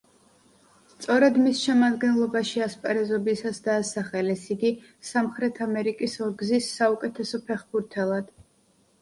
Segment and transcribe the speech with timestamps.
[0.93, 4.73] სწორედ მის შემადგენლობაში ასპარეზობისას დაასახელეს იგი
[5.11, 8.35] სამხრეთ ამერიკის ორგზის საუკეთესო ფეხბურთელად.